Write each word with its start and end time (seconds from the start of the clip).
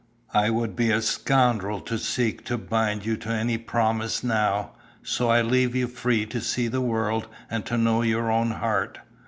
I 0.33 0.49
would 0.49 0.75
be 0.75 0.89
a 0.89 0.99
scoundrel 0.99 1.79
to 1.81 1.99
seek 1.99 2.43
to 2.45 2.57
bind 2.57 3.05
you 3.05 3.17
to 3.17 3.29
any 3.29 3.59
promise 3.59 4.23
now, 4.23 4.71
so 5.03 5.29
I 5.29 5.43
leave 5.43 5.75
you 5.75 5.85
free 5.85 6.25
to 6.25 6.41
see 6.41 6.67
the 6.67 6.81
world 6.81 7.27
and 7.51 7.67
to 7.67 7.77
know 7.77 8.01
your 8.01 8.31
own 8.31 8.49
heart. 8.49 8.97